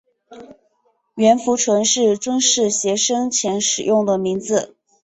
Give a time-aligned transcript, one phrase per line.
[1.13, 4.75] 阮福淳是尊室协生前使用的名字。